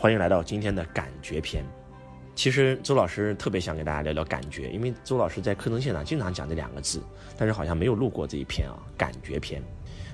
[0.00, 1.64] 欢迎来到今天的感觉篇。
[2.36, 7.02] 其实周老师特别想给大家聊聊感觉，因为周老师在课程现场经常讲这两个字，
[7.36, 8.78] 但是好像没有录过这一篇啊。
[8.96, 9.60] 感觉篇，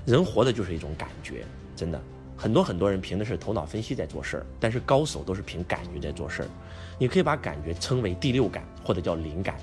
[0.03, 1.45] 人活的就是一种感觉，
[1.75, 2.01] 真的。
[2.35, 6.49] 很多很多人凭的是头脑分析在做事儿，但是高手都是凭感觉在做事儿。
[6.97, 9.55] 你可以把感觉称为第六感，或者叫灵感。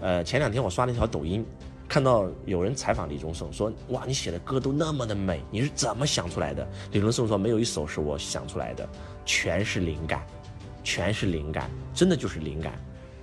[0.00, 1.46] 呃，前两天我刷了一条抖音，
[1.90, 8.88] 看到有人采访李宗盛，说：“哇，你写的歌都那么的美，你是怎么想出来的？”李宗盛说：“没有一首是我想出来的，
[9.26, 10.24] 全是灵感。”
[10.84, 12.72] 全是灵感，真的就是灵感。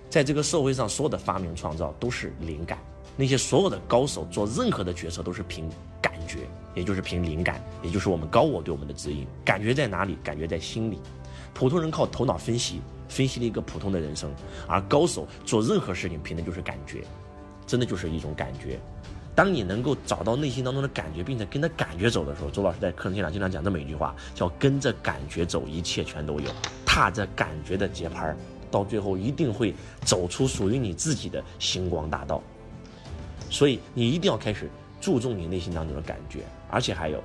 [0.10, 2.78] 在这个社会上，所有的发明创造都是灵感。
[3.16, 5.68] 那些所有的高手做任何的决策都是凭
[6.00, 6.40] 感觉，
[6.76, 9.26] 也就是凭灵感，也就是我们高我对我们的指引。
[9.44, 10.18] 感觉在哪里？
[10.22, 11.00] 感觉在心里。
[11.54, 14.30] 普通人靠头脑分析，分析了一个普通的人生，
[14.68, 17.04] 而高手做任何事情凭的就是感觉，
[17.68, 18.80] 真的就是一种感觉。
[19.36, 26.50] 当你能够找到内心当中的感觉，并且跟着感觉走的时候，周老师在课程现场经常讲这么一句话，叫“跟着感觉走，一切全都有”。
[26.88, 28.36] 踏着感觉的节拍
[28.72, 32.42] 到最后一定会走出属于你自己的星光大道。
[33.52, 34.68] 所以你一定要开始
[35.00, 37.22] 注重你内心当中的感觉，而且还有，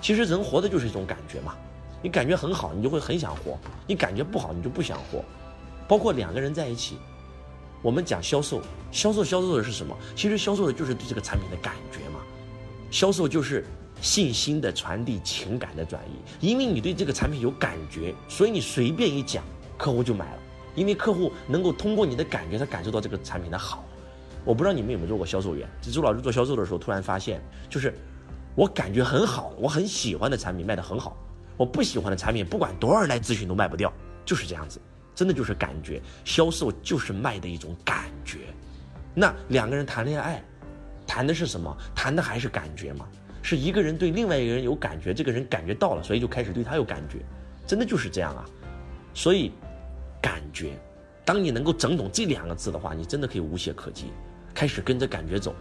[0.00, 1.54] 其实人活的就是一种感觉嘛。
[2.02, 3.56] 你感觉很好，你就会很想活；
[3.86, 5.24] 你感觉不好，你就不想活。
[5.86, 6.98] 包括两个人在一起。
[7.82, 9.96] 我们讲销售，销售销售的是什么？
[10.14, 12.20] 其实销售的就是对这个产品的感觉嘛。
[12.90, 13.64] 销售就是
[14.00, 16.46] 信心的传递，情感的转移。
[16.46, 19.42] 因为你对这个产品有感觉，所以你随便一讲，
[19.76, 20.38] 客户就买了。
[20.74, 23.84] 因为客户能够通过你的感觉，他感受到这个产品的好。
[24.44, 25.68] 我不知道你们有没有做过销售员？
[25.82, 27.94] 周老师做销售的时候，突然发现，就是
[28.54, 31.16] 我感觉很好，我很喜欢的产品卖得很好，
[31.56, 33.92] 我不喜欢的产品，不管多少人来咨询都卖不掉，
[34.24, 34.80] 就是这样子。
[35.14, 38.38] 真的就是感觉，销售就是卖的一种感觉。
[39.14, 40.42] 那两个人谈恋爱，
[41.06, 41.76] 谈的是什么？
[41.94, 43.06] 谈的还是感觉吗？
[43.42, 47.18] 是一个人对另外一个人有感觉，这个人感觉到了，所以就开始对他有感觉。
[47.66, 48.44] 真的就是这样啊。
[49.12, 49.52] 所以，
[50.22, 50.72] 感觉，
[51.24, 54.12] 当你能够整懂这两个字的话，你真的可以无懈可击，
[54.54, 55.54] 开始跟着感觉走。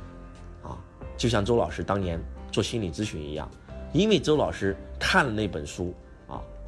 [0.64, 0.78] 啊，
[1.18, 2.18] 就像周老师当年
[2.52, 3.50] 做心理咨询一样，
[3.92, 5.94] 因为周老师看了那本书。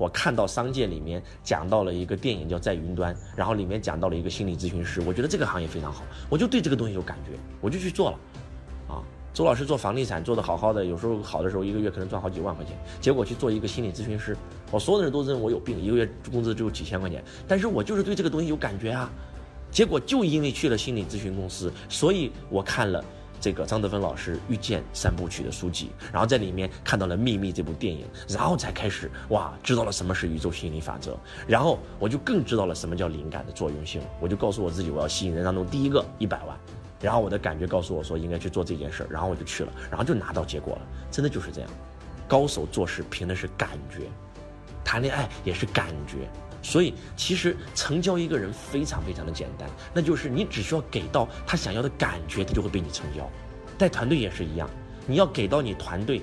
[0.03, 8.19] 我看到商界里面讲到了一个电影叫《在云端》，然后里面讲到了一个心理咨询师，我觉得这个行业非常好，我就对这个东西有感觉，我就去做了。
[8.89, 8.99] 啊，
[9.33, 14.35] 周老师做房地产做的好好的，有时候好的时候一个月可能赚好几万块钱，结果去做一个心理咨询师，
[14.71, 19.09] 我所有的人都认为我有病，一个月工资只有几千块钱，但是我就是对这个东西有感觉啊，
[19.71, 23.01] 结果就因为去了心理咨询公司，所以我看了。
[23.43, 36.57] 这个张德芬老师遇见三部曲的书籍，然后在里面看到了《秘密》这部电影，然后才开始哇，知道了什么是宇宙吸引力法则，然后我就更知道了什么叫灵感的作用性，我就告诉我自己，我要吸引人当中第一个一百万，
[37.01, 40.81] 然后我的感觉告诉我说应该去做这件事儿，然后我就去了，然后就拿到结果了，
[41.11, 41.69] 真的就是这样，
[42.29, 44.03] 高手做事凭的是感觉，
[44.85, 46.29] 谈恋爱也是感觉。
[46.63, 53.29] 所以，其实成交一个人非常非常的简单，那就是你只需要给到他想要的感觉，他就会被你成交。
[53.77, 54.69] 带团队也是一样，
[55.05, 56.21] 你要给到你团队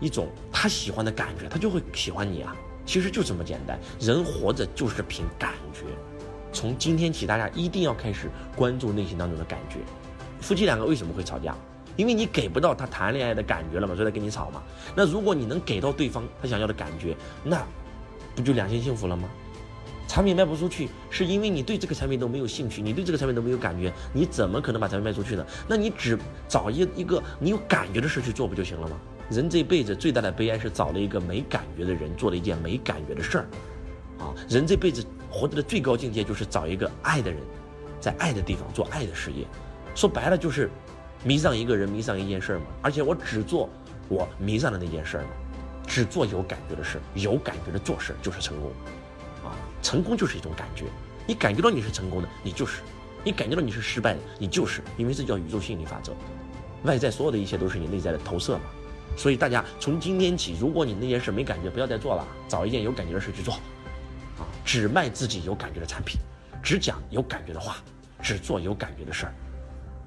[0.00, 2.56] 一种他喜欢的感觉，他就会喜欢你啊。
[2.86, 5.80] 其实就这么简单，人活着就是凭感觉。
[6.52, 9.78] 从今天起，大家一定要开始关注内心当中的感觉。
[10.40, 11.56] 夫妻两个为什么会吵架？
[11.96, 14.62] 因为你给不到他谈恋爱的感觉了嘛，所以他跟你吵嘛。
[14.94, 17.64] 那如果你能给到对方他想要的感觉，那
[18.34, 19.28] 不就两心幸福了吗？
[20.12, 25.46] 产品卖不出去，是因为你对这个产品都没有兴趣，你对这个产品都没有感觉，你怎么可能把产品卖出去呢？
[25.66, 29.00] 那你只找一一个你有感觉的事去做不就行了吗？
[29.30, 33.46] 人这辈子最大的悲哀是找了一个没感觉的人做了一件没感觉的事儿，
[34.18, 37.40] 啊，人这辈子活着的最高境界就是找一个爱的人，
[37.98, 39.46] 在爱的地方做爱的事业，
[39.94, 40.68] 说白了就是
[41.24, 42.66] 迷上一个人，迷上一件事儿嘛。
[42.82, 43.66] 而且我只做
[44.10, 45.30] 我迷上的那件事儿嘛，
[45.86, 48.70] 只做有感觉的事，有感觉的做事就是成功。
[49.82, 50.84] 成功就是一种感觉，
[51.26, 52.80] 你感觉到你是成功的，你就是；
[53.24, 54.80] 你感觉到你是失败的，你就是。
[54.96, 56.12] 因为这叫宇宙心理法则，
[56.84, 58.62] 外在所有的一切都是你内在的投射嘛。
[59.16, 63.54] 所以大家从今天起，如果你那件事没感觉，不要再做了，找一件有感觉的事去做，
[64.38, 66.18] 啊，只卖自己有感觉的产品，
[66.62, 67.76] 只讲有感觉的话，
[68.22, 69.34] 只做有感觉的事儿。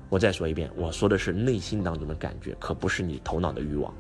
[0.10, 3.94] 我再说一遍，我说的是内心当中的感觉，可不是你头脑的欲望，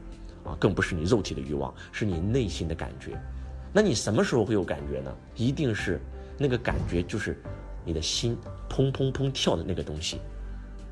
[0.43, 3.19] 啊，更不是你肉体的欲望，是你内心的感觉。
[3.75, 5.13] 那你什么时候会有感觉呢？
[5.35, 5.99] 一定是
[6.37, 7.37] 那个感觉，就是
[7.83, 8.37] 你的心
[8.69, 10.21] 砰砰砰跳的那个东西。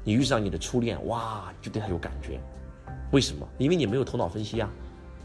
[0.04, 2.38] 你遇上你的初恋，哇，就对他有感觉。
[3.14, 3.48] 为什么？
[3.58, 4.70] 因为你没有头脑分析啊。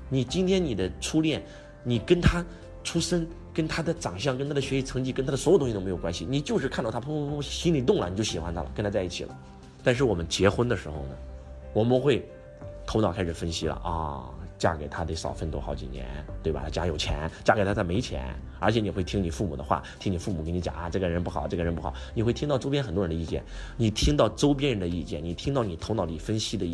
[0.09, 1.45] 你今天你的初恋，
[1.83, 2.45] 你跟他
[2.85, 9.37] 出生、跟他的长相、跟他的学习成绩、跟他的所有东西都没有关系，你就是看到他砰砰砰心里动了，你就喜欢他了，跟他在一起了。
[9.83, 11.17] 但是我们结婚的时候呢，
[11.73, 12.25] 我们会
[12.87, 14.31] 头脑开始分析了啊。
[14.59, 16.07] 嫁给他得少奋斗好几年，
[16.43, 16.63] 对吧？
[16.65, 23.43] 他家有钱，嫁给他他没钱，而且你会听你父母的话，听你父母跟你讲啊，这个人不好，这个人不好，你会听到周边很多人的意见，
[23.77, 26.67] 你听到周边人的意见，你听到你头脑里分析的